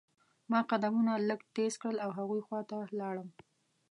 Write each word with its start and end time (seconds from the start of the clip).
ما 0.51 0.59
قدمونه 0.69 1.13
لږ 1.29 1.41
تیز 1.55 1.73
کړل 1.81 1.97
او 2.05 2.09
هغوی 2.17 2.41
خوا 2.47 2.61
ته 2.69 2.77
لاړم. 2.99 3.29